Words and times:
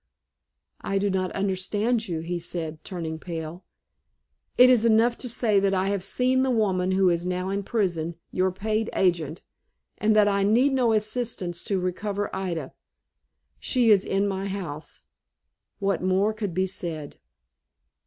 "I 0.81 0.97
do 0.97 1.11
not 1.11 1.31
understand 1.33 2.07
you," 2.07 2.21
he 2.21 2.39
said, 2.39 2.83
turning 2.83 3.19
pale. 3.19 3.65
"It 4.57 4.67
is 4.67 4.83
enough 4.83 5.15
to 5.19 5.29
say 5.29 5.59
that 5.59 5.75
I 5.75 5.89
have 5.89 6.03
seen 6.03 6.41
the 6.41 6.49
woman 6.49 6.93
who 6.93 7.09
is 7.11 7.23
now 7.23 7.49
in 7.49 7.61
prison, 7.61 8.15
your 8.31 8.49
paid 8.51 8.89
agent, 8.93 9.43
and 9.99 10.15
that 10.15 10.27
I 10.27 10.41
need 10.41 10.73
no 10.73 10.91
assistance 10.93 11.63
to 11.65 11.79
recover 11.79 12.35
Ida. 12.35 12.73
She 13.59 13.91
is 13.91 14.03
in 14.03 14.27
my 14.27 14.47
house." 14.47 15.01
What 15.77 16.01
more 16.01 16.33
could 16.33 16.55
be 16.55 16.65
said? 16.65 17.17